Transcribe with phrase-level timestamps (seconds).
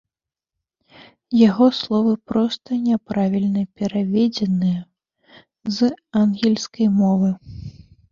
[1.49, 4.79] Яго словы проста няправільна пераведзеныя
[5.77, 5.91] з
[6.23, 7.29] ангельскай мовы.